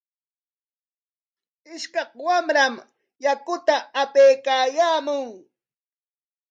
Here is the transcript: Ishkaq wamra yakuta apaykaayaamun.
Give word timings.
Ishkaq 1.73 2.09
wamra 2.25 2.63
yakuta 3.23 3.75
apaykaayaamun. 4.01 5.25